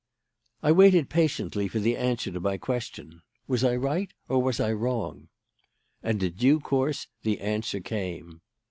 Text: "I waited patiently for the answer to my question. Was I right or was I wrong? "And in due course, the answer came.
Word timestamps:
"I 0.63 0.71
waited 0.71 1.11
patiently 1.11 1.67
for 1.67 1.77
the 1.77 1.95
answer 1.95 2.31
to 2.31 2.39
my 2.39 2.57
question. 2.57 3.21
Was 3.47 3.63
I 3.63 3.75
right 3.75 4.11
or 4.27 4.41
was 4.41 4.59
I 4.59 4.71
wrong? 4.73 5.27
"And 6.01 6.23
in 6.23 6.33
due 6.33 6.59
course, 6.59 7.05
the 7.21 7.39
answer 7.39 7.79
came. 7.81 8.41